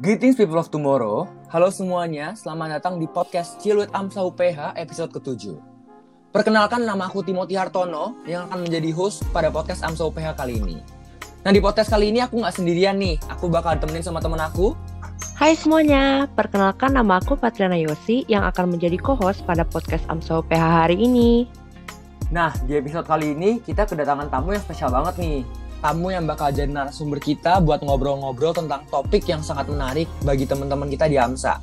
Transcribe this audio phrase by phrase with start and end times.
[0.00, 1.28] Greetings people of tomorrow.
[1.52, 5.60] Halo semuanya, selamat datang di podcast Ciluit Amsa UPH episode ke-7.
[6.32, 10.80] Perkenalkan nama aku Timothy Hartono yang akan menjadi host pada podcast Amsa UPH kali ini.
[11.44, 14.72] Nah di podcast kali ini aku nggak sendirian nih, aku bakal temenin sama temen aku.
[15.36, 20.88] Hai semuanya, perkenalkan nama aku Patriana Yosi yang akan menjadi co-host pada podcast Amsa UPH
[20.88, 21.44] hari ini.
[22.32, 25.59] Nah di episode kali ini kita kedatangan tamu yang spesial banget nih.
[25.80, 30.92] Tamu yang bakal jadi narasumber kita buat ngobrol-ngobrol tentang topik yang sangat menarik bagi teman-teman
[30.92, 31.56] kita di AMSA.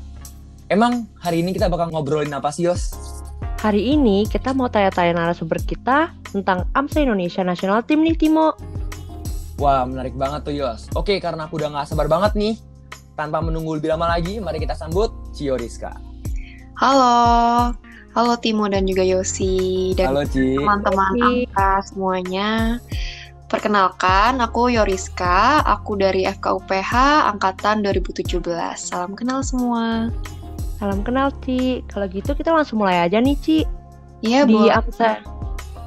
[0.73, 2.97] Emang hari ini kita bakal ngobrolin apa sih Yos?
[3.61, 8.57] Hari ini kita mau tanya-tanya narasumber kita tentang AMSA Indonesia National Team nih Timo.
[9.61, 10.89] Wah menarik banget tuh Yos.
[10.97, 12.57] Oke karena aku udah gak sabar banget nih.
[13.13, 15.93] Tanpa menunggu lebih lama lagi, mari kita sambut Cio Rizka.
[16.73, 17.69] Halo,
[18.17, 22.81] halo Timo dan juga Yosi dan teman-teman angka semuanya.
[23.47, 26.91] Perkenalkan, aku Yoriska, aku dari FKUPH
[27.31, 28.43] angkatan 2017.
[28.75, 30.11] Salam kenal semua.
[30.75, 31.79] Salam kenal Ci.
[31.87, 33.63] Kalau gitu kita langsung mulai aja nih Ci.
[34.19, 34.75] Iya, di boleh.
[34.75, 35.23] AMSA.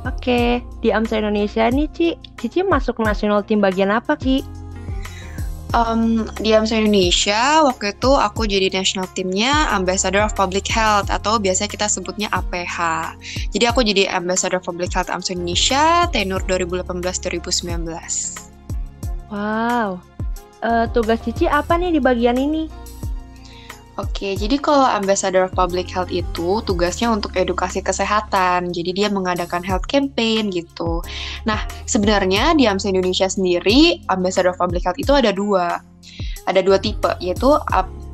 [0.09, 2.09] Oke, di AMSA Indonesia nih Ci.
[2.41, 4.41] Cici masuk national team bagian apa Ci?
[5.71, 11.39] Em, di AMSA Indonesia, waktu itu aku jadi national teamnya Ambassador of Public Health atau
[11.39, 12.79] biasa kita sebutnya APH.
[13.55, 17.87] Jadi aku jadi Ambassador of Public Health AMSA Indonesia tenur 2018-2019.
[19.31, 20.03] Wow.
[20.61, 22.67] Eh, tugas Cici apa nih di bagian ini?
[24.01, 28.73] Oke, jadi kalau Ambassador of Public Health itu tugasnya untuk edukasi kesehatan.
[28.73, 31.05] Jadi dia mengadakan health campaign gitu.
[31.45, 35.85] Nah, sebenarnya di AMSA Indonesia sendiri, Ambassador of Public Health itu ada dua.
[36.49, 37.53] Ada dua tipe, yaitu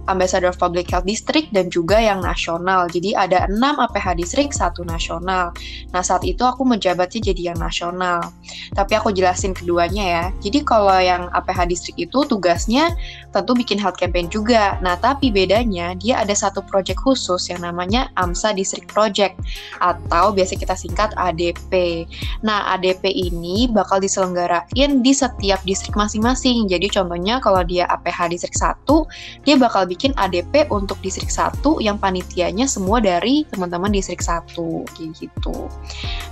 [0.06, 2.90] Ambassador of Public Health District dan juga yang nasional.
[2.90, 5.54] Jadi ada 6 APH District, satu nasional.
[5.94, 8.32] Nah, saat itu aku menjabatnya jadi yang nasional.
[8.74, 10.24] Tapi aku jelasin keduanya ya.
[10.42, 12.92] Jadi kalau yang APH District itu tugasnya
[13.30, 14.78] tentu bikin health campaign juga.
[14.80, 19.38] Nah, tapi bedanya dia ada satu project khusus yang namanya AMSA District Project
[19.82, 22.04] atau biasa kita singkat ADP.
[22.46, 26.68] Nah, ADP ini bakal diselenggarain di setiap distrik masing-masing.
[26.68, 28.84] Jadi contohnya kalau dia APH Distrik 1,
[29.42, 34.52] dia bakal bikin ADP untuk distrik 1 yang panitianya semua dari teman-teman distrik 1
[34.92, 35.72] kayak gitu.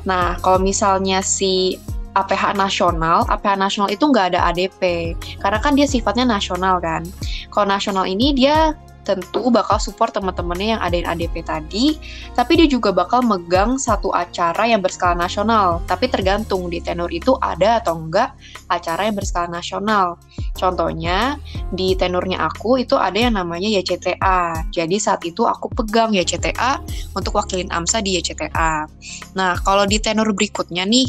[0.05, 1.81] Nah, kalau misalnya si
[2.15, 7.03] APH nasional, APH nasional itu nggak ada ADP, karena kan dia sifatnya nasional kan.
[7.51, 12.01] Kalau nasional ini dia tentu bakal support teman-temannya yang adain ADP tadi,
[12.33, 15.85] tapi dia juga bakal megang satu acara yang berskala nasional.
[15.85, 18.33] Tapi tergantung di tenor itu ada atau enggak
[18.73, 20.17] acara yang berskala nasional.
[20.57, 21.37] Contohnya
[21.71, 24.73] di tenornya aku itu ada yang namanya YCTA.
[24.73, 26.81] Jadi saat itu aku pegang YCTA
[27.13, 28.89] untuk wakilin AMSA di YCTA.
[29.37, 31.07] Nah, kalau di tenor berikutnya nih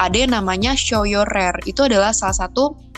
[0.00, 1.62] ada yang namanya Show Your Rare.
[1.68, 2.93] Itu adalah salah satu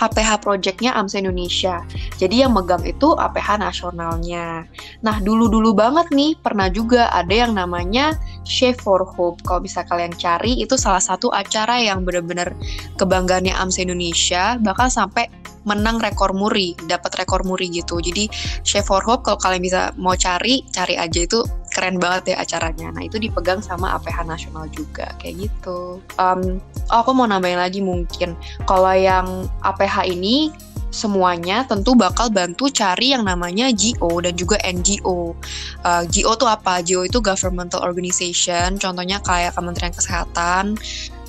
[0.00, 1.82] APH projectnya AMSA Indonesia.
[2.18, 4.66] Jadi yang megang itu APH nasionalnya.
[5.06, 9.40] Nah, dulu-dulu banget nih pernah juga ada yang namanya Chef for Hope.
[9.46, 12.50] Kalau bisa kalian cari, itu salah satu acara yang benar-benar
[12.98, 15.30] kebanggaannya AMSA Indonesia, bahkan sampai
[15.64, 17.98] menang rekor muri, dapat rekor muri gitu.
[17.98, 18.28] Jadi
[18.62, 21.40] Chef for Hope kalau kalian bisa mau cari, cari aja itu
[21.74, 22.94] keren banget ya acaranya.
[22.94, 25.98] Nah, itu dipegang sama APH nasional juga kayak gitu.
[26.16, 26.62] Um,
[26.94, 30.54] oh, aku mau nambahin lagi mungkin kalau yang APH ini
[30.94, 35.34] semuanya tentu bakal bantu cari yang namanya GO dan juga NGO.
[35.82, 36.78] Uh, GO tuh apa?
[36.86, 40.78] GO itu governmental organization, contohnya kayak Kementerian Kesehatan.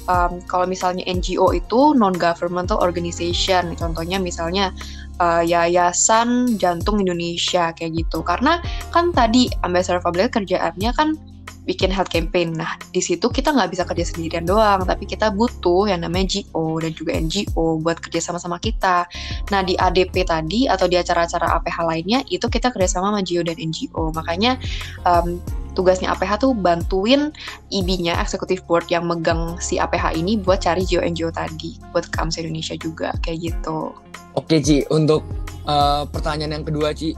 [0.05, 4.69] Um, kalau misalnya NGO itu non-governmental organization, contohnya misalnya
[5.17, 8.21] uh, Yayasan Jantung Indonesia kayak gitu.
[8.21, 8.61] Karena
[8.93, 11.17] kan tadi Ambassador Health kerjaannya kan
[11.65, 12.53] bikin health campaign.
[12.53, 16.77] Nah, di situ kita nggak bisa kerja sendirian doang, tapi kita butuh yang namanya GO
[16.79, 19.09] dan juga NGO buat kerja sama-sama kita.
[19.49, 23.57] Nah, di ADP tadi atau di acara-acara APH lainnya, itu kita kerjasama sama GO dan
[23.57, 24.13] NGO.
[24.13, 24.61] Makanya
[25.03, 25.41] um,
[25.75, 27.33] tugasnya APH tuh bantuin
[27.73, 32.17] IB-nya, Executive Board yang megang si APH ini buat cari GO NGO tadi, buat ke
[32.21, 33.91] AMSA Indonesia juga, kayak gitu.
[34.35, 35.23] Oke Ci, untuk
[35.67, 37.15] uh, pertanyaan yang kedua Ci,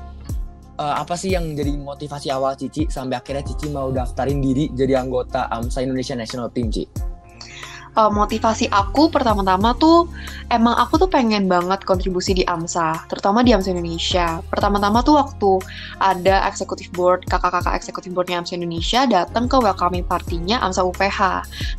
[0.77, 5.01] uh, apa sih yang jadi motivasi awal Cici sampai akhirnya Cici mau daftarin diri jadi
[5.01, 7.06] anggota AMSA Indonesia National Team Ci?
[7.97, 10.05] Uh, motivasi aku pertama-tama tuh
[10.53, 14.39] emang aku tuh pengen banget kontribusi di AMSA, terutama di AMSA Indonesia.
[14.47, 15.51] Pertama-tama tuh waktu
[15.99, 21.19] ada executive board, kakak-kakak executive boardnya AMSA Indonesia datang ke welcoming partinya AMSA UPH.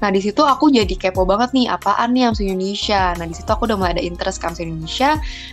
[0.03, 3.15] Nah di situ aku jadi kepo banget nih, apaan nih AMSA Indonesia.
[3.17, 5.11] Nah di situ aku udah mulai ada interest ke AMSA Indonesia,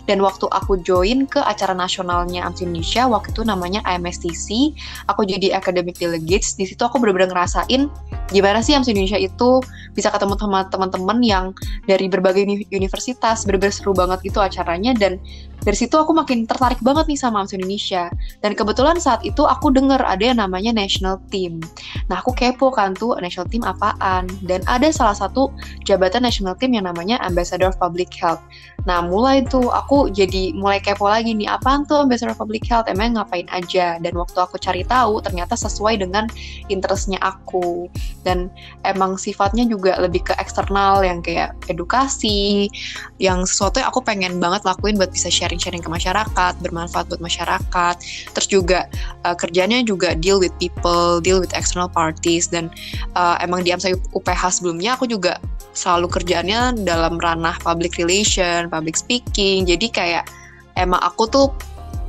[0.10, 4.74] dan waktu aku join ke acara nasionalnya AMSA Indonesia, waktu itu namanya IMSTC,
[5.08, 6.58] aku jadi academic delegates.
[6.58, 7.88] Di situ aku bener-bener ngerasain
[8.34, 9.62] gimana sih AMSA Indonesia itu
[9.94, 11.46] bisa ketemu sama teman-teman yang
[11.84, 15.20] dari berbagai uni- universitas bener-bener seru banget gitu acaranya dan
[15.66, 18.04] dari situ aku makin tertarik banget nih sama AMSA Indonesia.
[18.46, 21.58] Dan kebetulan saat itu aku denger ada yang namanya National Team.
[22.06, 24.30] Nah aku kepo kan tuh National Team apaan.
[24.46, 25.50] Dan ada salah satu
[25.82, 28.46] jabatan National Team yang namanya Ambassador of Public Health.
[28.86, 32.86] Nah mulai tuh aku jadi mulai kepo lagi nih apaan tuh Ambassador of Public Health
[32.86, 33.98] emang ngapain aja.
[33.98, 36.30] Dan waktu aku cari tahu ternyata sesuai dengan
[36.70, 37.90] interestnya aku.
[38.22, 38.54] Dan
[38.86, 42.70] emang sifatnya juga lebih ke eksternal yang kayak edukasi,
[43.18, 47.96] yang sesuatu yang aku pengen banget lakuin buat bisa sharing-sharing ke masyarakat, bermanfaat buat masyarakat.
[48.36, 48.80] Terus juga
[49.24, 52.68] uh, kerjanya juga deal with people, deal with external parties dan
[53.16, 55.40] uh, emang di AMSA UPH sebelumnya aku juga
[55.76, 59.64] selalu kerjanya dalam ranah public relation, public speaking.
[59.64, 60.28] Jadi kayak
[60.76, 61.48] emang aku tuh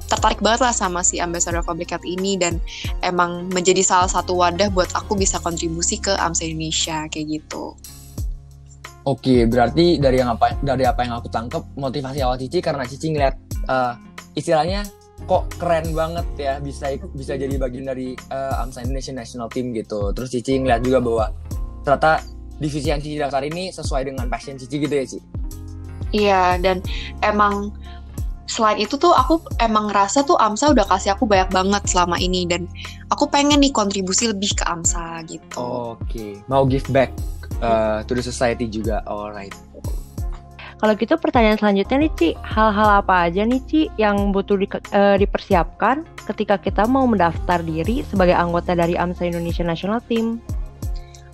[0.07, 2.63] tertarik banget lah sama si Ambassador Public Health ini dan
[3.03, 7.75] emang menjadi salah satu wadah buat aku bisa kontribusi ke AMSA Indonesia kayak gitu.
[9.07, 13.15] Oke, berarti dari yang apa dari apa yang aku tangkap motivasi awal Cici karena Cici
[13.15, 13.39] ngeliat
[13.71, 13.95] uh,
[14.35, 14.83] istilahnya
[15.31, 20.11] kok keren banget ya bisa bisa jadi bagian dari uh, AMSA Indonesia National Team gitu.
[20.11, 21.25] Terus Cici ngeliat juga bahwa
[21.87, 22.19] ternyata
[22.59, 25.23] divisi yang Cici daftar ini sesuai dengan passion Cici gitu ya, Cici.
[26.11, 26.83] Iya, dan
[27.23, 27.71] emang
[28.51, 32.43] selain itu tuh aku emang ngerasa tuh AMSA udah kasih aku banyak banget selama ini
[32.47, 32.67] dan
[33.15, 35.63] aku pengen nih kontribusi lebih ke AMSA gitu.
[35.63, 36.31] Oke, okay.
[36.51, 37.15] mau give back
[37.61, 39.05] uh, to the society juga.
[39.07, 39.55] Alright.
[40.77, 45.17] Kalau gitu pertanyaan selanjutnya nih Ci, hal-hal apa aja nih Ci yang butuh di, uh,
[45.17, 50.37] dipersiapkan ketika kita mau mendaftar diri sebagai anggota dari AMSA Indonesia National Team?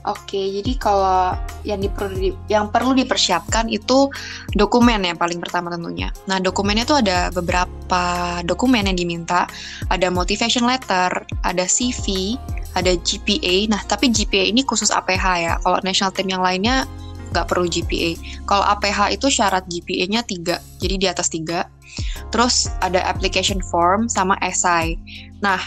[0.02, 1.30] Oke, jadi kalau
[1.62, 4.10] yang diperlu yang perlu dipersiapkan itu
[4.50, 6.10] dokumen yang paling pertama tentunya.
[6.26, 8.02] Nah, dokumennya itu ada beberapa
[8.42, 9.46] dokumen yang diminta.
[9.86, 12.34] Ada motivation letter, ada CV,
[12.72, 13.68] ada GPA.
[13.68, 15.52] Nah, tapi GPA ini khusus APH ya.
[15.60, 16.88] Kalau national team yang lainnya
[17.32, 18.16] nggak perlu GPA.
[18.44, 21.64] Kalau APH itu syarat GPA-nya 3, jadi di atas 3.
[22.32, 24.96] Terus ada application form sama essay.
[25.40, 25.60] Nah,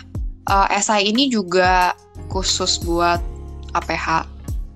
[0.49, 0.69] uh,
[1.01, 1.97] ini juga
[2.29, 3.21] khusus buat
[3.73, 4.35] APH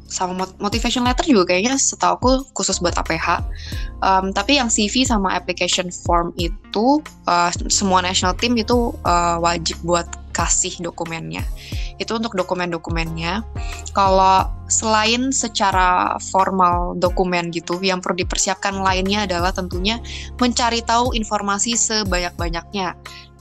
[0.09, 3.45] sama motivation letter juga kayaknya setahu aku khusus buat APH.
[4.01, 6.99] Um, tapi yang CV sama application form itu
[7.29, 10.09] uh, semua national team itu uh, wajib buat
[10.39, 11.43] kasih dokumennya.
[11.99, 13.43] Itu untuk dokumen-dokumennya.
[13.91, 19.99] Kalau selain secara formal dokumen gitu, yang perlu dipersiapkan lainnya adalah tentunya
[20.39, 22.95] mencari tahu informasi sebanyak-banyaknya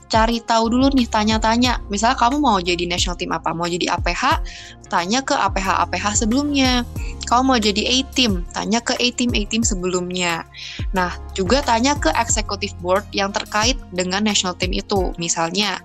[0.08, 4.40] cari tahu dulu nih tanya-tanya misalnya kamu mau jadi national team apa mau jadi APH
[4.88, 6.82] tanya ke APH APH sebelumnya.
[7.28, 10.48] Kamu mau jadi A team tanya ke A team A team sebelumnya.
[10.96, 15.12] Nah juga tanya ke executive board yang terkait dengan national team itu.
[15.20, 15.76] Misalnya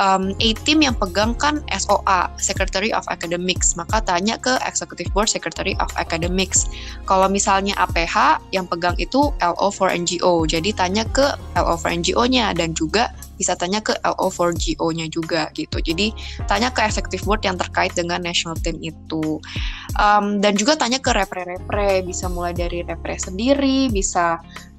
[0.00, 3.76] um, A team yang pegang kan SOA Secretary of Academics.
[3.76, 6.72] Maka tanya ke executive board Secretary of Academics.
[7.04, 12.56] Kalau misalnya APH yang pegang itu LO for NGO jadi tanya ke LO for NGO-nya
[12.56, 15.78] dan juga bisa tanya ke LO4GO-nya juga gitu.
[15.78, 16.10] Jadi
[16.50, 19.42] tanya ke executive board yang terkait dengan national team itu.
[19.98, 24.38] Um, dan juga tanya ke repre-repre, bisa mulai dari repre sendiri, bisa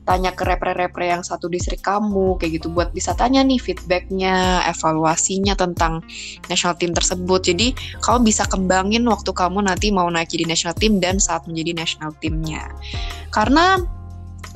[0.09, 5.53] tanya ke repre-repre yang satu distrik kamu kayak gitu buat bisa tanya nih feedbacknya evaluasinya
[5.53, 6.01] tentang
[6.49, 10.97] national team tersebut jadi kamu bisa kembangin waktu kamu nanti mau naik jadi national team
[10.97, 12.65] dan saat menjadi national teamnya
[13.29, 13.77] karena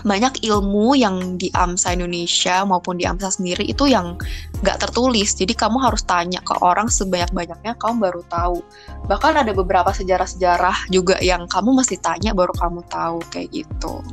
[0.04, 4.20] banyak ilmu yang di AMSA Indonesia maupun di AMSA sendiri itu yang
[4.62, 5.36] nggak tertulis.
[5.36, 8.60] Jadi kamu harus tanya ke orang sebanyak-banyaknya kamu baru tahu.
[9.08, 14.04] Bahkan ada beberapa sejarah-sejarah juga yang kamu mesti tanya baru kamu tahu kayak gitu.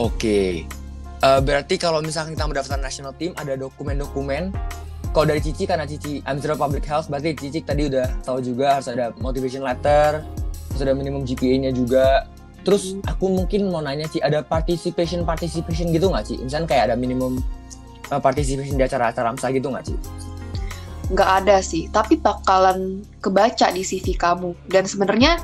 [0.00, 0.64] Oke.
[1.18, 4.54] Uh, berarti kalau misalnya kita mendaftar national team ada dokumen-dokumen
[5.10, 8.86] kalau dari Cici karena Cici Amsterdam Public Health berarti Cici tadi udah tahu juga harus
[8.86, 10.22] ada motivation letter,
[10.70, 12.28] harus ada minimum GPA-nya juga,
[12.66, 16.36] Terus aku mungkin mau nanya sih ada participation participation gitu nggak sih?
[16.42, 17.40] Misalnya kayak ada minimum
[18.10, 19.96] uh, participation di acara-acara AMSA gitu nggak sih?
[21.08, 24.52] Nggak ada sih, tapi bakalan kebaca di CV kamu.
[24.68, 25.40] Dan sebenarnya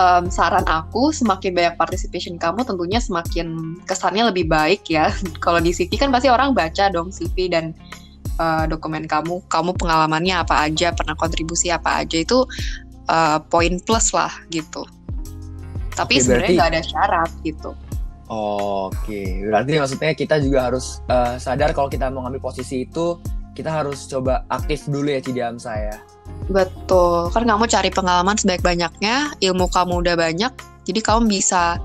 [0.00, 5.12] um, saran aku semakin banyak participation kamu tentunya semakin kesannya lebih baik ya.
[5.44, 7.76] Kalau di CV kan pasti orang baca dong CV dan
[8.40, 12.44] uh, dokumen kamu, kamu pengalamannya apa aja, pernah kontribusi apa aja itu
[13.10, 14.84] uh, poin plus lah gitu.
[15.96, 17.72] Tapi sebenarnya nggak ada syarat gitu.
[18.26, 23.22] Oke, berarti maksudnya kita juga harus uh, sadar kalau kita mau ngambil posisi itu
[23.54, 26.02] kita harus coba aktif dulu ya Cidiam saya.
[26.50, 30.52] Betul, kan kamu cari pengalaman sebaik-banyaknya, ilmu kamu udah banyak,
[30.84, 31.78] jadi kamu bisa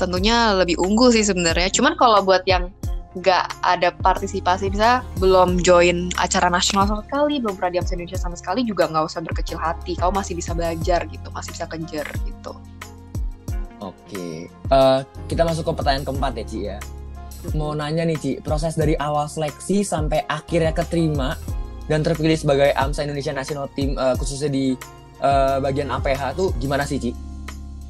[0.00, 1.70] tentunya lebih unggul sih sebenarnya.
[1.70, 2.72] Cuman kalau buat yang
[3.14, 8.34] nggak ada partisipasi bisa belum join acara nasional sama sekali belum pernah di Indonesia sama
[8.34, 12.52] sekali juga nggak usah berkecil hati kamu masih bisa belajar gitu masih bisa kejar gitu
[13.84, 16.78] Oke, uh, kita masuk ke pertanyaan keempat ya Ci ya.
[17.52, 21.36] mau nanya nih Ci, proses dari awal seleksi sampai akhirnya keterima
[21.84, 24.72] dan terpilih sebagai AMSA Indonesia National Team uh, khususnya di
[25.20, 27.12] uh, bagian APH tuh gimana sih Ci?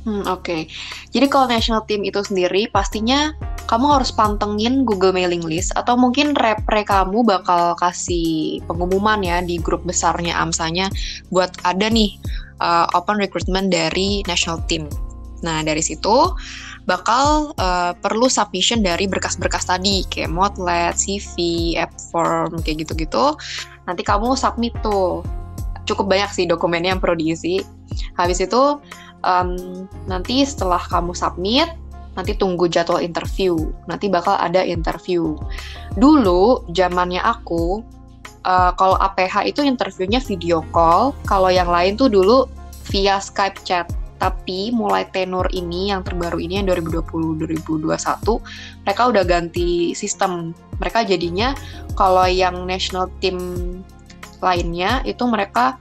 [0.04, 0.62] Hmm, Oke, okay.
[1.16, 3.32] jadi kalau national team itu sendiri pastinya
[3.64, 9.56] kamu harus pantengin Google mailing list atau mungkin repre kamu bakal kasih pengumuman ya di
[9.56, 10.92] grup besarnya AMSA-nya
[11.32, 12.20] buat ada nih
[12.60, 14.84] uh, open recruitment dari national team.
[15.44, 16.32] Nah dari situ
[16.88, 21.36] bakal uh, perlu submission dari berkas-berkas tadi kayak Motlet, CV,
[21.76, 23.36] app form kayak gitu-gitu.
[23.84, 25.20] Nanti kamu submit tuh.
[25.84, 27.60] Cukup banyak sih dokumennya yang perlu diisi.
[28.16, 28.80] Habis itu
[29.20, 31.68] um, nanti setelah kamu submit
[32.14, 33.58] nanti tunggu jadwal interview
[33.90, 35.34] nanti bakal ada interview
[35.98, 37.82] dulu zamannya aku
[38.46, 42.46] uh, kalau APH itu interviewnya video call kalau yang lain tuh dulu
[42.92, 43.90] via Skype chat
[44.24, 47.92] tapi mulai tenor ini yang terbaru ini yang 2020-2021
[48.88, 51.52] mereka udah ganti sistem mereka jadinya
[51.92, 53.36] kalau yang national team
[54.40, 55.76] lainnya itu mereka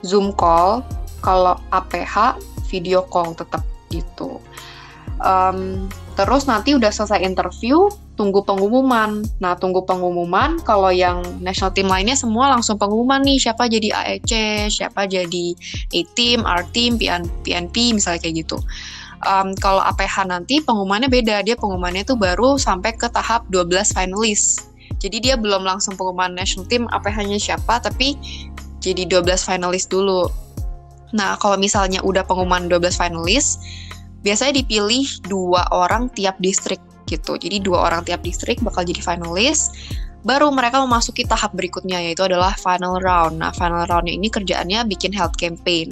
[0.00, 0.80] Zoom call
[1.20, 2.40] kalau APH
[2.72, 3.60] video call tetap
[3.92, 4.40] gitu.
[5.22, 5.86] Um,
[6.18, 7.86] terus nanti udah selesai interview,
[8.22, 9.26] tunggu pengumuman.
[9.42, 10.62] Nah, tunggu pengumuman.
[10.62, 14.30] Kalau yang national team lainnya semua langsung pengumuman nih siapa jadi AEC,
[14.70, 15.58] siapa jadi
[15.90, 17.02] A-team, R-team,
[17.42, 18.62] PNP, misalnya kayak gitu.
[19.26, 24.62] Um, kalau APH nanti pengumumannya beda, dia pengumumannya tuh baru sampai ke tahap 12 finalis.
[25.02, 28.14] Jadi dia belum langsung pengumuman national team APH-nya siapa, tapi
[28.78, 30.30] jadi 12 finalis dulu.
[31.10, 33.58] Nah, kalau misalnya udah pengumuman 12 finalis,
[34.22, 37.38] biasanya dipilih dua orang tiap distrik gitu.
[37.38, 39.72] Jadi dua orang tiap distrik bakal jadi finalis.
[40.22, 43.42] Baru mereka memasuki tahap berikutnya yaitu adalah final round.
[43.42, 45.90] Nah, final roundnya ini kerjaannya bikin health campaign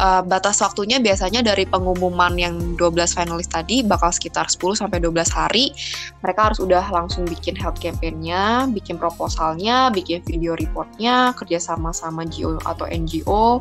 [0.00, 5.28] uh, batas waktunya biasanya dari pengumuman yang 12 finalis tadi bakal sekitar 10 sampai 12
[5.36, 5.76] hari.
[6.24, 12.24] Mereka harus udah langsung bikin health campaign-nya, bikin proposalnya, bikin video reportnya, kerja sama sama
[12.24, 13.60] GO atau NGO.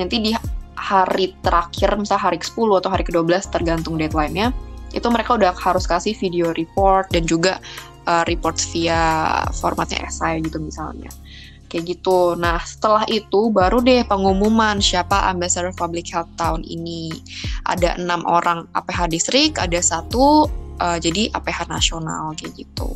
[0.00, 0.32] Nanti di
[0.74, 4.50] hari terakhir, misalnya hari ke-10 atau hari ke-12 tergantung deadline-nya,
[4.94, 7.58] itu mereka udah harus kasih video report dan juga
[8.06, 11.10] uh, report via formatnya essay gitu misalnya
[11.74, 12.38] kayak gitu.
[12.38, 17.10] Nah, setelah itu baru deh pengumuman siapa Ambassador Public Health tahun ini.
[17.66, 20.46] Ada enam orang APH distrik, ada satu
[20.78, 22.94] uh, jadi APH nasional kayak gitu.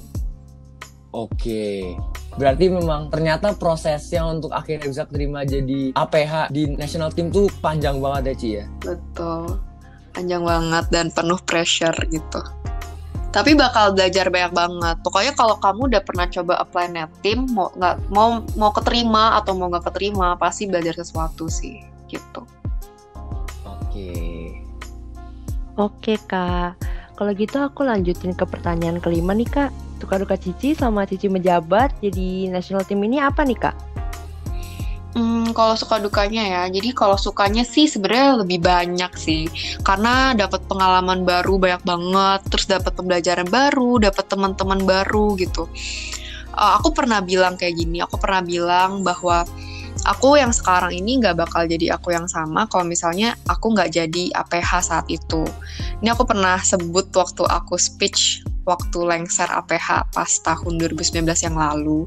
[1.10, 1.98] Oke,
[2.38, 7.98] berarti memang ternyata prosesnya untuk akhirnya bisa terima jadi APH di national team tuh panjang
[7.98, 8.64] banget ya Ci ya?
[8.78, 9.58] Betul,
[10.12, 12.40] panjang banget dan penuh pressure gitu
[13.28, 14.96] tapi bakal belajar banyak banget.
[15.04, 19.52] Pokoknya kalau kamu udah pernah coba apply net team, mau nggak mau mau keterima atau
[19.52, 22.42] mau nggak keterima, pasti belajar sesuatu sih, gitu.
[23.68, 24.10] Oke.
[25.78, 26.80] Oke kak,
[27.14, 29.70] kalau gitu aku lanjutin ke pertanyaan kelima nih kak.
[29.98, 33.74] Tukar duka Cici sama Cici menjabat jadi national team ini apa nih kak?
[35.16, 39.48] Hmm, kalau suka dukanya ya, jadi kalau sukanya sih sebenarnya lebih banyak sih,
[39.80, 45.64] karena dapat pengalaman baru banyak banget, terus dapat pembelajaran baru, dapat teman-teman baru gitu.
[46.52, 49.48] Uh, aku pernah bilang kayak gini, aku pernah bilang bahwa
[50.04, 54.30] aku yang sekarang ini nggak bakal jadi aku yang sama kalau misalnya aku nggak jadi
[54.36, 55.42] APH saat itu.
[56.04, 62.04] Ini aku pernah sebut waktu aku speech waktu lengser APH pas tahun 2019 yang lalu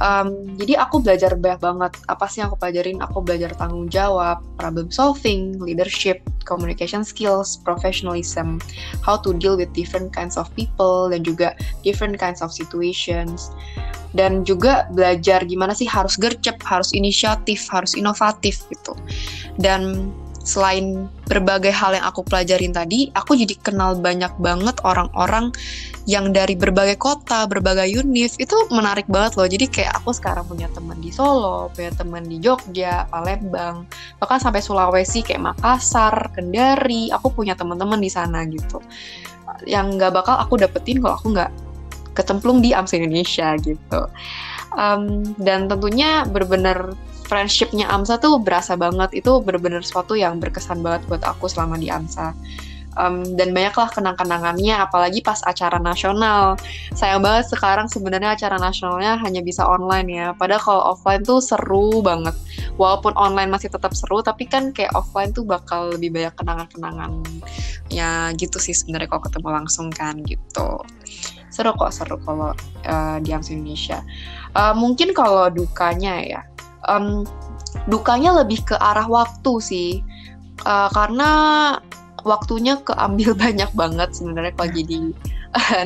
[0.00, 1.92] Um, jadi aku belajar banyak banget.
[2.08, 3.04] Apa sih yang aku pelajarin?
[3.04, 8.56] Aku belajar tanggung jawab, problem solving, leadership, communication skills, professionalism,
[9.04, 11.52] how to deal with different kinds of people dan juga
[11.84, 13.52] different kinds of situations.
[14.12, 18.92] Dan juga belajar gimana sih harus gercep, harus inisiatif, harus inovatif gitu.
[19.56, 25.54] Dan selain berbagai hal yang aku pelajarin tadi, aku jadi kenal banyak banget orang-orang
[26.04, 29.46] yang dari berbagai kota, berbagai univ, itu menarik banget loh.
[29.46, 33.86] Jadi kayak aku sekarang punya teman di Solo, punya teman di Jogja, Palembang,
[34.18, 38.82] bahkan sampai Sulawesi kayak Makassar, Kendari, aku punya teman-teman di sana gitu.
[39.62, 41.50] Yang nggak bakal aku dapetin kalau aku nggak
[42.18, 44.02] kecemplung di AMSA Indonesia gitu.
[44.72, 46.96] Um, dan tentunya benar-benar
[47.26, 49.22] friendshipnya AMSA tuh berasa banget.
[49.24, 52.34] Itu bener-bener sesuatu yang berkesan banget buat aku selama di AMSA.
[52.92, 56.60] Um, dan banyaklah kenang-kenangannya apalagi pas acara nasional.
[56.92, 60.26] Sayang banget sekarang sebenarnya acara nasionalnya hanya bisa online ya.
[60.36, 62.36] Padahal kalau offline tuh seru banget.
[62.76, 67.24] Walaupun online masih tetap seru tapi kan kayak offline tuh bakal lebih banyak kenangan-kenangan
[67.88, 70.84] ya gitu sih sebenarnya kalau ketemu langsung kan gitu.
[71.48, 72.52] Seru kok seru kalau
[72.84, 74.04] uh, di AMSA Indonesia.
[74.52, 76.40] Uh, mungkin kalau dukanya ya
[76.88, 77.26] um,
[77.90, 79.90] dukanya lebih ke arah waktu sih
[80.66, 81.30] uh, karena
[82.22, 84.96] waktunya keambil banyak banget sebenarnya kalau jadi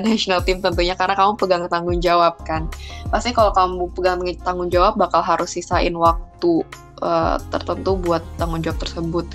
[0.07, 2.71] national team tentunya karena kamu pegang tanggung jawab kan.
[3.11, 6.62] Pasti kalau kamu pegang tanggung jawab bakal harus sisain waktu
[7.03, 9.26] uh, tertentu buat tanggung jawab tersebut.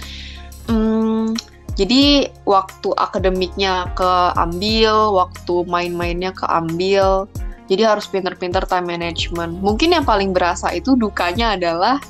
[0.71, 1.35] Hmm,
[1.75, 7.27] jadi waktu akademiknya keambil, waktu main-mainnya keambil.
[7.71, 9.63] Jadi harus pinter-pinter time management.
[9.63, 12.03] Mungkin yang paling berasa itu dukanya adalah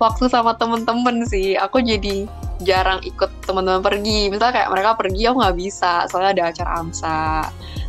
[0.00, 1.52] waktu sama temen-temen sih.
[1.60, 2.24] Aku jadi
[2.64, 4.32] jarang ikut teman-teman pergi.
[4.32, 7.20] Misalnya kayak mereka pergi aku nggak bisa, soalnya ada acara AMSA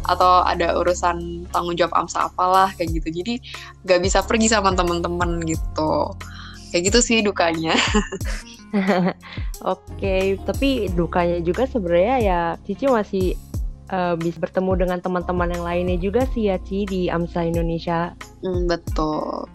[0.04, 3.24] atau ada urusan tanggung jawab AMSA apalah kayak gitu.
[3.24, 3.34] Jadi
[3.88, 6.12] nggak bisa pergi sama temen-temen gitu.
[6.76, 7.72] Kayak gitu sih dukanya.
[9.74, 13.38] Oke, tapi dukanya juga sebenarnya ya Cici masih
[13.94, 18.18] uh, bisa bertemu dengan teman-teman yang lainnya juga sih ya Ci di AMSA Indonesia.
[18.42, 19.46] Hmm, betul.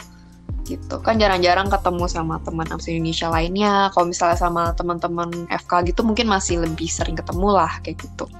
[0.68, 3.90] Gitu kan jarang-jarang ketemu sama teman AMSA Indonesia lainnya.
[3.90, 8.30] Kalau misalnya sama teman-teman FK gitu mungkin masih lebih sering ketemu lah kayak gitu.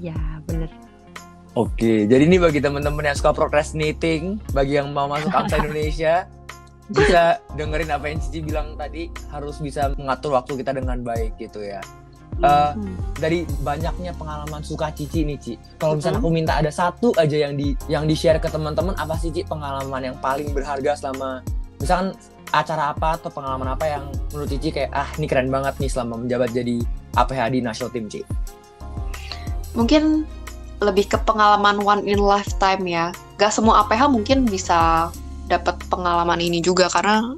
[0.00, 0.16] Iya,
[0.48, 0.72] bener.
[1.56, 6.14] Oke, jadi ini bagi teman-teman yang suka procrastinating, bagi yang mau masuk AMSA Indonesia,
[6.94, 11.60] bisa dengerin apa yang Cici bilang tadi harus bisa mengatur waktu kita dengan baik gitu
[11.60, 11.82] ya
[12.42, 12.72] uh,
[13.18, 15.54] dari banyaknya pengalaman suka Cici nih Ci.
[15.78, 19.18] Kalau misalnya aku minta ada satu aja yang di yang di share ke teman-teman apa
[19.18, 21.42] sih Ci pengalaman yang paling berharga selama
[21.78, 22.14] misalkan
[22.48, 26.20] acara apa atau pengalaman apa yang menurut Cici kayak ah ini keren banget nih selama
[26.22, 26.80] menjabat jadi
[27.18, 28.22] APH di National Team Ci?
[29.76, 30.24] Mungkin
[30.78, 33.10] lebih ke pengalaman one in lifetime ya.
[33.38, 35.10] Gak semua APH mungkin bisa
[35.48, 37.34] dapat pengalaman ini juga karena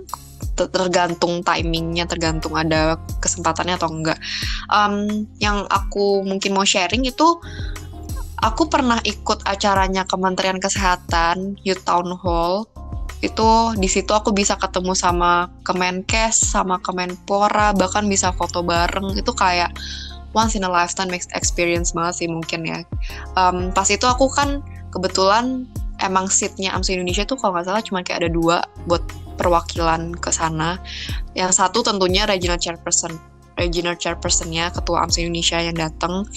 [0.68, 4.18] tergantung timingnya, tergantung ada kesempatannya atau enggak.
[4.68, 7.40] Um, yang aku mungkin mau sharing itu,
[8.44, 12.68] aku pernah ikut acaranya Kementerian Kesehatan Youth Town Hall.
[13.20, 19.16] Itu di situ aku bisa ketemu sama Kemenkes, sama Kemenpora, bahkan bisa foto bareng.
[19.16, 19.72] Itu kayak
[20.32, 22.78] once in a lifetime experience banget sih mungkin ya.
[23.36, 25.68] Um, pas itu aku kan kebetulan
[26.00, 29.04] emang seatnya AMSA Indonesia tuh kalau nggak salah cuma kayak ada dua buat
[29.40, 30.76] perwakilan ke sana.
[31.32, 33.16] Yang satu tentunya regional chairperson,
[33.56, 36.28] regional chairpersonnya ketua AMSA Indonesia yang datang.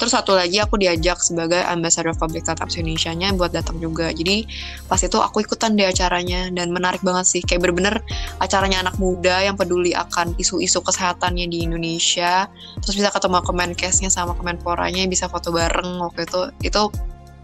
[0.00, 4.08] Terus satu lagi aku diajak sebagai ambassador public health Indonesia-nya buat datang juga.
[4.12, 4.48] Jadi
[4.88, 7.40] pas itu aku ikutan di acaranya dan menarik banget sih.
[7.44, 7.94] Kayak bener-bener
[8.40, 12.48] acaranya anak muda yang peduli akan isu-isu kesehatannya di Indonesia.
[12.80, 16.40] Terus bisa ketemu Kemenkesnya sama Kemenporanya, bisa foto bareng waktu itu.
[16.72, 16.92] Itu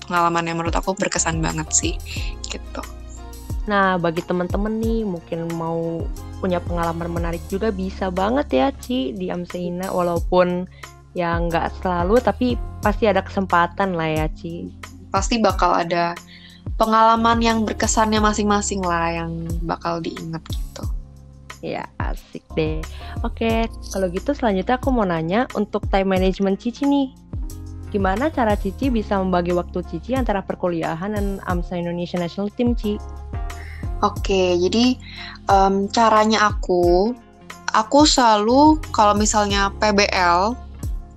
[0.09, 1.95] pengalaman yang menurut aku berkesan banget sih
[2.49, 2.96] gitu.
[3.67, 6.07] Nah, bagi teman-teman nih mungkin mau
[6.39, 10.71] punya pengalaman menarik juga bisa banget ya Ci di Amseina walaupun
[11.19, 14.71] ya nggak selalu tapi pasti ada kesempatan lah ya Ci.
[15.11, 16.15] Pasti bakal ada
[16.79, 19.33] pengalaman yang berkesannya masing-masing lah yang
[19.67, 20.85] bakal diingat gitu.
[21.65, 22.79] Ya, asik deh.
[23.27, 27.26] Oke, kalau gitu selanjutnya aku mau nanya untuk time management Cici nih
[27.91, 32.99] gimana cara Cici bisa membagi waktu Cici antara perkuliahan dan AMSA Indonesia National Team, Ci?
[34.05, 35.01] Oke, jadi
[35.49, 37.17] um, caranya aku,
[37.73, 40.53] aku selalu kalau misalnya PBL,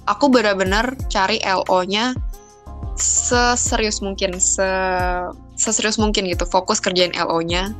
[0.08, 2.16] aku benar-benar cari LO-nya
[2.96, 4.68] seserius mungkin, se
[5.60, 7.76] seserius mungkin gitu, fokus kerjain LO-nya.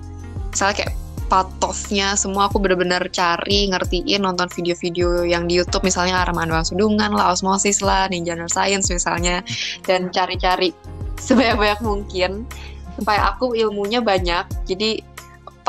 [0.52, 0.94] Misalnya kayak
[1.30, 7.32] patosnya semua aku bener-bener cari ngertiin nonton video-video yang di YouTube misalnya Arman Sudungan lah
[7.32, 9.46] Osmosis lah Ninja Nerd Science misalnya
[9.86, 10.74] dan cari-cari
[11.22, 12.50] sebanyak-banyak mungkin
[12.98, 15.06] supaya aku ilmunya banyak jadi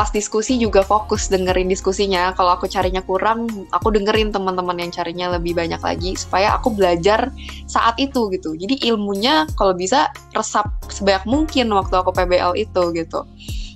[0.00, 5.36] pas diskusi juga fokus dengerin diskusinya kalau aku carinya kurang aku dengerin teman-teman yang carinya
[5.36, 7.28] lebih banyak lagi supaya aku belajar
[7.68, 8.56] saat itu gitu.
[8.56, 13.28] Jadi ilmunya kalau bisa resap sebanyak mungkin waktu aku PBL itu gitu.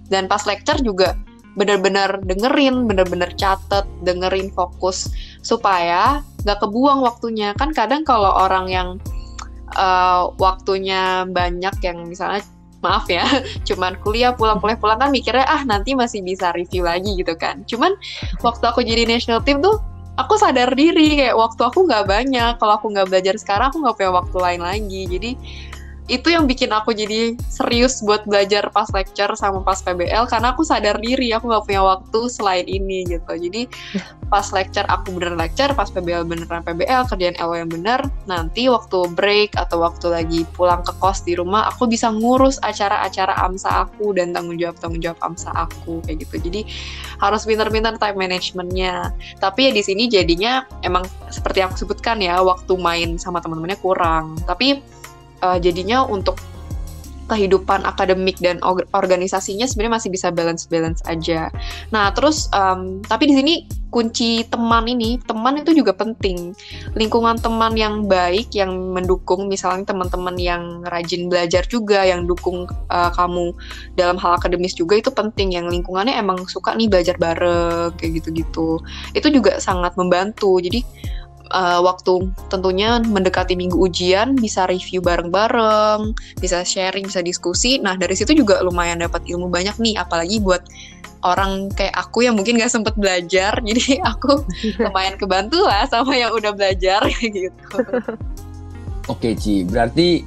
[0.09, 1.13] Dan pas lecture juga
[1.55, 7.55] bener-bener dengerin, bener-bener catet, dengerin fokus supaya nggak kebuang waktunya.
[7.55, 8.89] Kan kadang kalau orang yang
[9.79, 12.43] uh, waktunya banyak yang misalnya
[12.83, 13.25] maaf ya,
[13.69, 17.63] cuman kuliah pulang kuliah pulang kan mikirnya ah nanti masih bisa review lagi gitu kan.
[17.65, 17.97] Cuman
[18.43, 19.81] waktu aku jadi national team tuh
[20.15, 22.53] aku sadar diri kayak waktu aku nggak banyak.
[22.59, 25.03] Kalau aku nggak belajar sekarang aku nggak punya waktu lain lagi.
[25.07, 25.31] Jadi
[26.05, 30.61] itu yang bikin aku jadi serius buat belajar pas lecture sama pas PBL karena aku
[30.61, 33.33] sadar diri aku nggak punya waktu selain ini gitu.
[33.33, 33.65] Jadi
[34.33, 39.09] pas lecture aku bener lecture pas PBL beneran PBL kerjaan LO yang bener nanti waktu
[39.17, 44.13] break atau waktu lagi pulang ke kos di rumah aku bisa ngurus acara-acara AMSA aku
[44.13, 46.37] dan tanggung jawab tanggung jawab AMSA aku kayak gitu.
[46.37, 46.61] Jadi
[47.17, 49.09] harus pinter-pinter time managementnya.
[49.41, 54.37] Tapi ya di sini jadinya emang seperti aku sebutkan ya waktu main sama teman-temannya kurang.
[54.45, 54.85] Tapi
[55.45, 56.41] uh, jadinya untuk
[57.25, 58.61] kehidupan akademik dan
[58.93, 61.49] organisasinya sebenarnya masih bisa balance balance aja.
[61.89, 63.55] Nah terus um, tapi di sini
[63.89, 66.53] kunci teman ini teman itu juga penting.
[66.99, 73.11] Lingkungan teman yang baik yang mendukung misalnya teman-teman yang rajin belajar juga yang dukung uh,
[73.15, 73.55] kamu
[73.97, 75.55] dalam hal akademis juga itu penting.
[75.57, 78.83] Yang lingkungannya emang suka nih belajar bareng kayak gitu-gitu.
[79.17, 80.61] Itu juga sangat membantu.
[80.61, 80.85] Jadi
[81.53, 87.77] uh, waktu tentunya mendekati minggu ujian bisa review bareng-bareng, bisa sharing, bisa diskusi.
[87.83, 90.65] Nah dari situ juga lumayan dapat ilmu banyak nih, apalagi buat
[91.25, 94.45] orang kayak aku yang mungkin gak sempet belajar, jadi aku
[94.85, 97.77] lumayan kebantu lah sama yang udah belajar gitu.
[99.11, 100.25] Oke Ci, berarti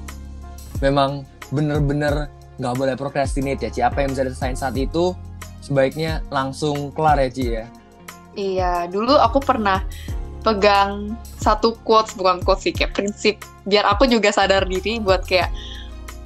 [0.85, 3.81] memang bener-bener nggak boleh procrastinate ya Ci.
[3.81, 5.17] Apa yang bisa diselesain saat itu
[5.65, 7.65] sebaiknya langsung kelar ya Ci ya.
[8.37, 9.81] Iya, dulu aku pernah
[10.47, 13.35] pegang satu quotes bukan quotes sih kayak prinsip.
[13.67, 15.51] Biar aku juga sadar diri buat kayak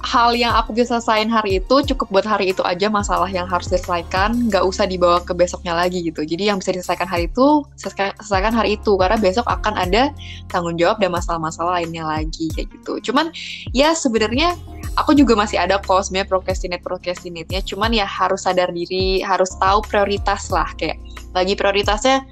[0.02, 3.66] hal yang aku bisa selesaiin hari itu cukup buat hari itu aja masalah yang harus
[3.66, 4.50] diselesaikan.
[4.50, 6.22] Nggak usah dibawa ke besoknya lagi gitu.
[6.22, 8.94] Jadi yang bisa diselesaikan hari itu selesaikan hari itu.
[8.94, 10.14] Karena besok akan ada
[10.50, 13.10] tanggung jawab dan masalah-masalah lainnya lagi kayak gitu.
[13.10, 13.34] Cuman
[13.74, 14.54] ya sebenarnya
[14.98, 19.50] aku juga masih ada kok sebenarnya procrastinate procrastinate nya cuman ya harus sadar diri harus
[19.58, 20.66] tahu prioritas lah.
[20.78, 20.98] Kayak
[21.32, 22.26] lagi prioritasnya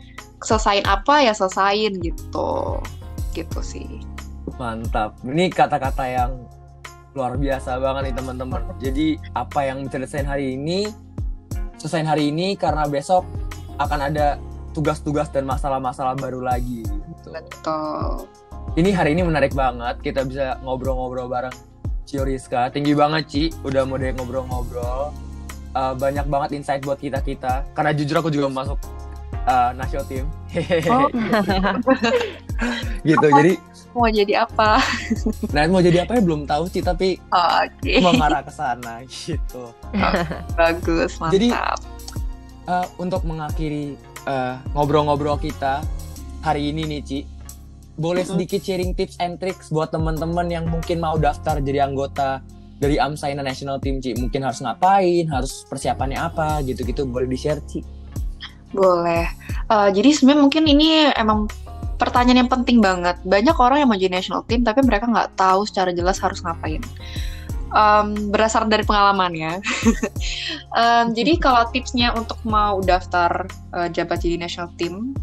[0.44, 2.80] selesain apa ya selesain gitu.
[3.36, 3.88] Gitu sih.
[4.56, 5.16] Mantap.
[5.24, 6.32] Ini kata-kata yang
[7.14, 8.62] luar biasa banget nih teman-teman.
[8.78, 10.90] Jadi apa yang bisa diselesain hari ini
[11.80, 13.24] selesain hari ini karena besok
[13.80, 14.36] akan ada
[14.76, 17.28] tugas-tugas dan masalah-masalah baru lagi gitu.
[17.32, 18.28] betul.
[18.78, 19.98] Ini hari ini menarik banget.
[20.04, 21.56] Kita bisa ngobrol-ngobrol bareng
[22.06, 23.42] Cio Rizka tinggi banget Ci.
[23.66, 25.10] Udah mau deh ngobrol-ngobrol.
[25.70, 28.74] Uh, banyak banget insight buat kita kita karena jujur aku juga masuk
[29.46, 30.26] uh, national team.
[30.90, 31.08] Oh.
[33.08, 33.26] gitu.
[33.26, 33.38] Apa?
[33.40, 33.52] Jadi
[33.90, 34.78] mau jadi apa?
[35.54, 37.98] nah, mau jadi apa ya belum tahu sih, tapi oh, okay.
[38.02, 39.74] mengarah ke sana gitu.
[40.58, 41.34] Bagus, mantap.
[41.34, 41.48] Jadi
[42.70, 45.82] uh, untuk mengakhiri uh, ngobrol-ngobrol kita
[46.40, 47.18] hari ini nih, Ci,
[48.00, 52.40] boleh sedikit sharing tips and tricks buat teman-teman yang mungkin mau daftar jadi anggota
[52.80, 54.16] dari Amsaina National Team, Ci.
[54.16, 57.04] Mungkin harus ngapain, harus persiapannya apa, gitu-gitu.
[57.04, 57.99] Boleh di-share, Ci?
[58.70, 59.26] Boleh.
[59.66, 61.50] Uh, jadi sebenarnya mungkin ini emang
[62.00, 63.20] pertanyaan yang penting banget.
[63.28, 66.80] Banyak orang yang mau jadi national team tapi mereka nggak tahu secara jelas harus ngapain.
[67.70, 69.52] Um, berdasarkan dari pengalaman ya.
[70.80, 75.14] um, jadi kalau tipsnya untuk mau daftar uh, jabat jadi national team,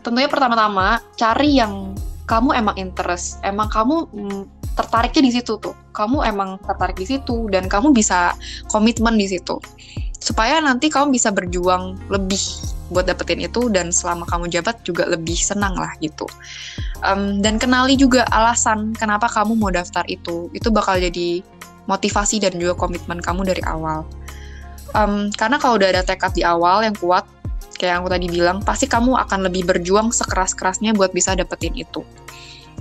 [0.00, 1.92] tentunya pertama-tama cari yang
[2.24, 4.42] kamu emang interest, emang kamu mm,
[4.80, 5.76] tertariknya di situ tuh.
[5.92, 8.32] Kamu emang tertarik di situ dan kamu bisa
[8.72, 9.60] komitmen di situ.
[10.24, 12.40] Supaya nanti kamu bisa berjuang lebih
[12.88, 16.24] buat dapetin itu dan selama kamu jabat juga lebih senang lah gitu.
[17.04, 20.48] Um, dan kenali juga alasan kenapa kamu mau daftar itu.
[20.56, 21.44] Itu bakal jadi
[21.84, 24.08] motivasi dan juga komitmen kamu dari awal.
[24.96, 27.28] Um, karena kalau udah ada tekad di awal yang kuat,
[27.76, 32.00] kayak yang aku tadi bilang, pasti kamu akan lebih berjuang sekeras-kerasnya buat bisa dapetin itu.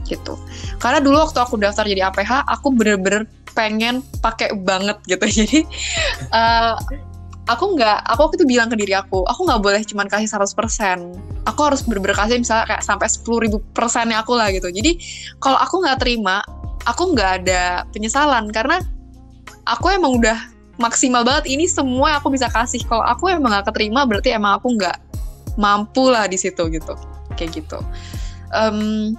[0.07, 0.35] Gitu.
[0.77, 3.27] Karena dulu waktu aku daftar jadi APH, aku bener-bener
[3.57, 5.25] pengen pakai banget gitu.
[5.45, 5.59] Jadi
[6.33, 6.75] uh,
[7.43, 11.43] aku nggak aku waktu itu bilang ke diri aku aku nggak boleh cuman kasih 100%
[11.43, 14.71] aku harus berberkasih misalnya kayak sampai 10 ribu persennya aku lah gitu.
[14.71, 14.99] Jadi
[15.43, 16.39] kalau aku nggak terima
[16.87, 18.47] aku nggak ada penyesalan.
[18.51, 18.79] Karena
[19.67, 20.37] aku emang udah
[20.79, 22.83] maksimal banget ini semua aku bisa kasih.
[22.87, 24.97] Kalau aku emang nggak keterima berarti emang aku nggak
[25.59, 26.95] mampu lah di situ gitu.
[27.35, 27.79] Kayak gitu.
[28.53, 29.13] Um,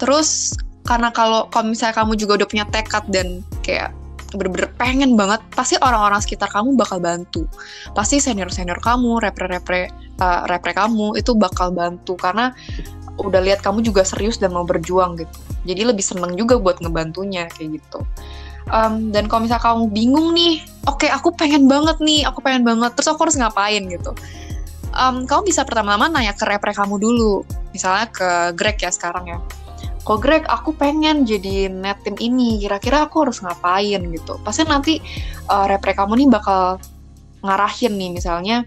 [0.00, 3.92] terus karena kalau kalau misalnya kamu juga udah punya tekad dan kayak
[4.34, 7.48] bener-bener pengen banget pasti orang-orang sekitar kamu bakal bantu.
[7.96, 9.88] Pasti senior-senior kamu repre-repre
[10.20, 12.52] uh, repre kamu itu bakal bantu karena
[13.18, 15.36] udah lihat kamu juga serius dan mau berjuang gitu.
[15.66, 18.04] Jadi lebih seneng juga buat ngebantunya kayak gitu.
[18.68, 22.68] Um, dan kalau misalnya kamu bingung nih oke okay, aku pengen banget nih aku pengen
[22.68, 23.80] banget terus aku harus ngapain?
[23.88, 24.12] gitu.
[24.92, 29.38] Um, kamu bisa pertama-tama nanya ke repre kamu dulu misalnya ke Greg ya sekarang ya
[30.08, 30.44] kok Greg?
[30.48, 32.56] Aku pengen jadi net tim ini.
[32.56, 34.40] Kira-kira aku harus ngapain gitu?
[34.40, 34.96] Pasti nanti
[35.52, 36.80] uh, repre kamu nih bakal
[37.44, 38.10] ngarahin nih.
[38.16, 38.64] Misalnya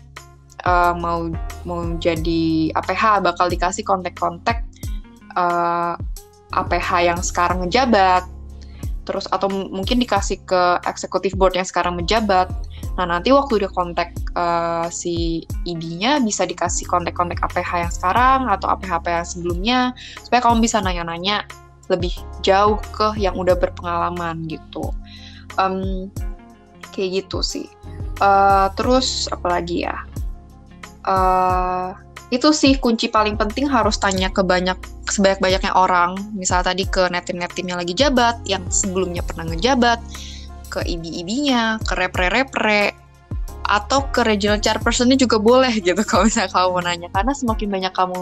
[0.62, 1.34] uh, mau
[1.66, 4.62] mau jadi APH bakal dikasih kontak-kontak
[5.34, 8.22] uh, eh, APH yang sekarang ngejabat.
[9.02, 12.54] Terus atau mungkin dikasih ke eksekutif board yang sekarang menjabat
[13.02, 18.70] Nah, nanti waktu dia kontak uh, si ID-nya bisa dikasih kontak-kontak APH yang sekarang atau
[18.78, 19.80] APH-APH yang sebelumnya
[20.22, 21.50] supaya kamu bisa nanya-nanya
[21.90, 22.14] lebih
[22.46, 24.94] jauh ke yang udah berpengalaman gitu.
[25.58, 26.14] Um,
[26.94, 27.66] kayak gitu sih.
[28.22, 29.98] Uh, terus apalagi ya?
[31.02, 31.98] Uh,
[32.30, 34.78] itu sih kunci paling penting harus tanya ke banyak
[35.10, 36.22] sebanyak-banyaknya orang.
[36.38, 39.98] Misal tadi ke netim-netim yang lagi jabat, yang sebelumnya pernah ngejabat,
[40.72, 42.96] ke ibi-ibinya, ke repre-repre,
[43.68, 47.08] atau ke regional chairpersonnya juga boleh gitu kalau misalnya kamu mau nanya.
[47.12, 48.22] Karena semakin banyak kamu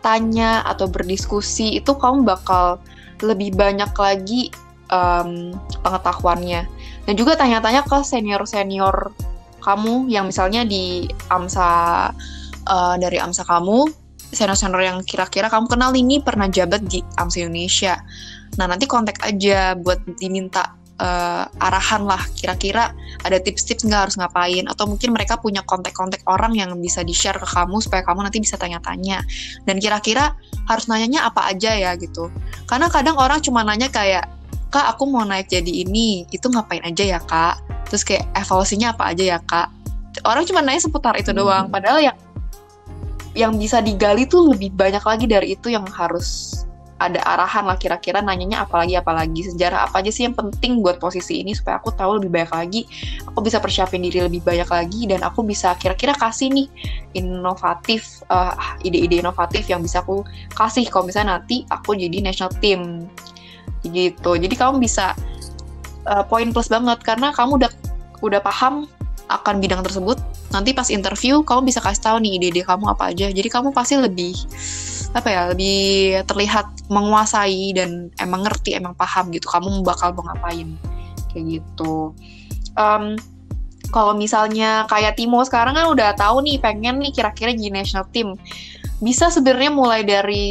[0.00, 2.80] tanya atau berdiskusi, itu kamu bakal
[3.24, 4.52] lebih banyak lagi
[4.92, 6.68] um, pengetahuannya.
[7.06, 9.14] Dan juga tanya-tanya ke senior-senior
[9.64, 11.70] kamu yang misalnya di AMSA
[12.70, 13.90] uh, dari AMSA kamu
[14.30, 17.94] senior-senior yang kira-kira kamu kenal ini pernah jabat di AMSA Indonesia.
[18.60, 24.64] Nah, nanti kontak aja buat diminta uh, arahan lah kira-kira ada tips-tips nggak harus ngapain?
[24.68, 28.56] Atau mungkin mereka punya kontak-kontak orang yang bisa di-share ke kamu supaya kamu nanti bisa
[28.56, 29.22] tanya-tanya.
[29.64, 30.36] Dan kira-kira
[30.68, 32.28] harus nanyanya apa aja ya gitu.
[32.68, 34.28] Karena kadang orang cuma nanya kayak
[34.70, 37.60] kak aku mau naik jadi ini itu ngapain aja ya kak?
[37.88, 39.68] Terus kayak evaluasinya apa aja ya kak?
[40.24, 41.38] Orang cuma nanya seputar itu hmm.
[41.38, 41.66] doang.
[41.68, 42.16] Padahal yang
[43.36, 46.64] yang bisa digali tuh lebih banyak lagi dari itu yang harus
[46.96, 49.44] ada arahan lah kira-kira nanyanya apalagi apalagi.
[49.52, 52.80] Sejarah apa aja sih yang penting buat posisi ini supaya aku tahu lebih banyak lagi?
[53.28, 56.68] Aku bisa persiapin diri lebih banyak lagi dan aku bisa kira-kira kasih nih
[57.12, 60.24] inovatif uh, ide-ide inovatif yang bisa aku
[60.56, 60.88] kasih.
[60.88, 63.04] Kalau misalnya nanti aku jadi national team.
[63.84, 64.30] Gitu.
[64.40, 65.12] Jadi kamu bisa
[66.08, 67.72] uh, poin plus banget karena kamu udah
[68.24, 68.88] udah paham
[69.26, 70.22] akan bidang tersebut
[70.54, 73.26] nanti pas interview kamu bisa kasih tahu nih ide-ide kamu apa aja.
[73.30, 74.34] Jadi kamu pasti lebih
[75.16, 75.78] apa ya lebih
[76.28, 80.76] terlihat menguasai dan emang ngerti emang paham gitu kamu bakal mau ngapain
[81.32, 82.14] kayak gitu.
[82.76, 83.16] Um,
[83.90, 88.34] kalau misalnya kayak Timo sekarang kan udah tahu nih pengen nih kira-kira di national team
[88.96, 90.46] bisa sebenarnya mulai dari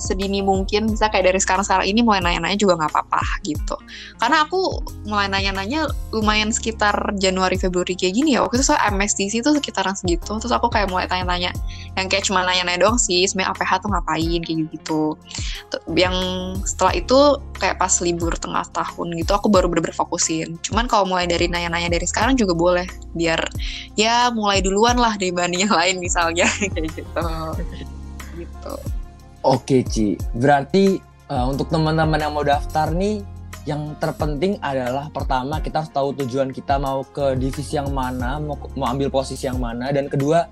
[0.00, 3.76] sedini mungkin bisa kayak dari sekarang sekarang ini mulai nanya-nanya juga nggak apa-apa gitu.
[4.16, 9.44] Karena aku mulai nanya-nanya lumayan sekitar Januari Februari kayak gini ya waktu itu saya MSDC
[9.44, 10.32] itu sekitaran segitu.
[10.40, 11.52] Terus aku kayak mulai tanya-tanya
[12.00, 15.02] yang kayak cuma nanya-nanya doang sih sebenarnya APH tuh ngapain kayak gitu
[15.92, 16.16] yang
[16.64, 17.18] setelah itu
[17.60, 20.56] kayak pas libur tengah tahun gitu aku baru bener-bener fokusin.
[20.64, 23.44] Cuman kalau mulai dari nanya-nanya dari sekarang juga boleh biar
[24.00, 27.10] ya mulai duluan lah dibanding yang lain misalnya kayak gitu.
[27.60, 27.89] Gitu.
[29.40, 31.00] Oke Ci, berarti
[31.32, 33.24] uh, untuk teman-teman yang mau daftar nih,
[33.64, 38.60] yang terpenting adalah pertama kita harus tahu tujuan kita mau ke divisi yang mana, mau,
[38.76, 40.44] mau ambil posisi yang mana, dan kedua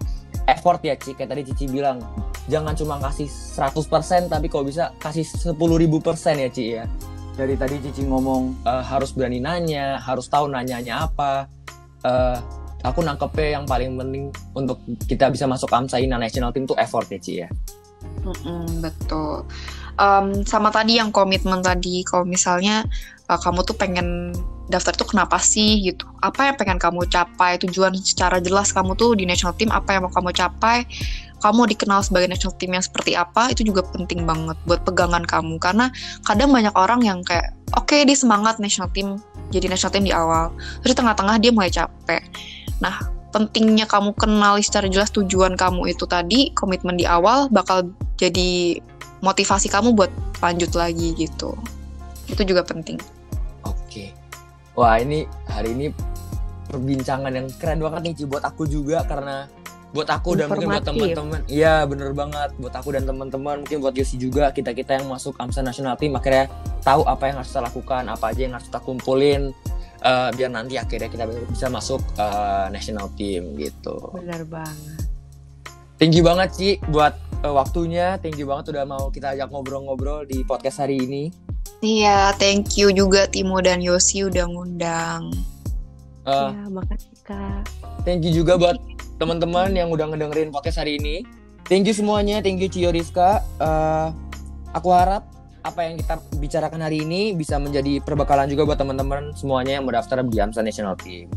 [0.49, 2.01] effort ya Ci, kayak tadi Cici bilang,
[2.49, 5.57] jangan cuma kasih 100% tapi kalau bisa kasih 10.000%
[6.40, 6.85] ya Ci ya.
[7.37, 11.44] Dari tadi Cici ngomong uh, harus berani nanya, harus tahu nanyanya apa.
[12.01, 12.40] Uh,
[12.83, 17.21] aku nangkepnya yang paling penting untuk kita bisa masuk AMSA National Team tuh effort ya
[17.21, 17.49] Ci ya.
[18.23, 19.47] Mm-mm, betul.
[19.99, 22.87] Um, sama tadi yang komitmen tadi, kalau misalnya
[23.27, 24.31] uh, kamu tuh pengen
[24.69, 26.05] daftar tuh kenapa sih gitu?
[26.21, 27.57] Apa yang pengen kamu capai?
[27.59, 30.85] Tujuan secara jelas kamu tuh di national team apa yang mau kamu capai?
[31.39, 33.51] Kamu dikenal sebagai national team yang seperti apa?
[33.51, 35.89] Itu juga penting banget buat pegangan kamu karena
[36.27, 40.13] kadang banyak orang yang kayak oke okay, dia semangat national team jadi national team di
[40.13, 40.53] awal,
[40.85, 42.21] terus tengah-tengah dia mulai capek.
[42.85, 47.85] Nah, pentingnya kamu kenali secara jelas tujuan kamu itu tadi, komitmen di awal bakal
[48.17, 48.81] jadi
[49.21, 51.53] motivasi kamu buat lanjut lagi gitu.
[52.29, 52.97] Itu juga penting.
[53.67, 54.14] Oke.
[54.79, 55.87] Wah, ini hari ini
[56.69, 59.49] perbincangan yang keren banget nih Ci buat aku juga karena
[59.88, 61.41] buat aku dan mungkin buat teman-teman.
[61.49, 65.64] Iya, bener banget buat aku dan teman-teman, mungkin buat Yosi juga kita-kita yang masuk AMSA
[65.64, 66.53] National Team akhirnya
[66.85, 69.57] tahu apa yang harus kita lakukan, apa aja yang harus kita kumpulin
[70.03, 73.97] uh, biar nanti akhirnya kita bisa masuk uh, national team gitu.
[74.15, 75.07] Benar banget.
[75.99, 78.19] Thank you banget sih buat uh, waktunya.
[78.23, 81.35] Thank you banget udah mau kita ajak ngobrol-ngobrol di podcast hari ini.
[81.79, 85.31] Iya, thank you juga Timo dan Yosi udah ngundang.
[86.27, 87.71] Uh, ya, makasih Kak.
[88.03, 88.79] Thank you juga buat
[89.19, 91.23] teman-teman yang udah ngedengerin podcast hari ini.
[91.67, 93.43] Thank you semuanya, thank you Cio Rizka.
[93.63, 94.11] Uh,
[94.75, 95.27] aku harap
[95.69, 100.25] apa yang kita bicarakan hari ini bisa menjadi perbekalan juga buat teman-teman semuanya yang mendaftar
[100.25, 101.29] di AMSA National Team.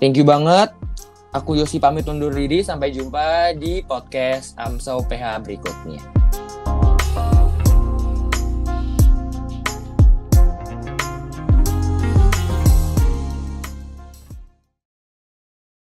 [0.00, 0.72] Thank you banget.
[1.36, 2.64] Aku Yosi pamit undur diri.
[2.64, 6.00] Sampai jumpa di podcast AMSA UPH berikutnya.